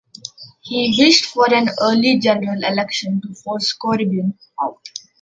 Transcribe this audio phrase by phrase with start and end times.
[0.61, 4.79] He wished for an early general election to force Corbyn out.